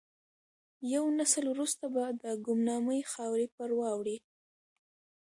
[0.93, 4.17] یو نسل وروسته به د ګمنامۍ خاورې پر واوړي.